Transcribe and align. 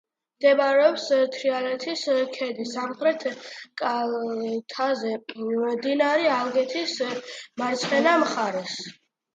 მდებარეობს 0.37 1.03
თრიალეთის 1.35 2.05
ქედის 2.37 2.73
სამხრეთ 2.77 3.27
კალთაზე, 3.83 5.15
მდინარე 5.77 6.35
ალგეთის 6.41 7.01
მარცხენა 7.63 8.19
მხარეს. 8.27 8.79